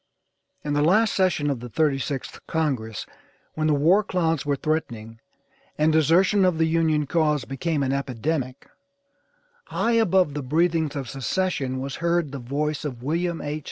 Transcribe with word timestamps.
In 0.63 0.73
the 0.73 0.81
last 0.81 1.13
session 1.15 1.51
of 1.51 1.59
the 1.59 1.69
36th 1.69 2.39
Congress, 2.47 3.05
when 3.53 3.67
the 3.67 3.75
war 3.75 4.03
clouds 4.03 4.47
were 4.47 4.55
threatening, 4.55 5.19
and 5.77 5.93
desertion 5.93 6.43
of 6.43 6.57
the 6.57 6.65
Union 6.65 7.05
cause 7.05 7.45
became 7.45 7.83
an 7.83 7.93
epidemic, 7.93 8.67
high 9.65 9.91
above 9.91 10.33
the 10.33 10.41
breathings 10.41 10.95
of 10.95 11.07
secession 11.07 11.79
was 11.79 11.97
heard 11.97 12.31
the 12.31 12.39
voice 12.39 12.83
of 12.83 13.03
William 13.03 13.41
H. 13.43 13.59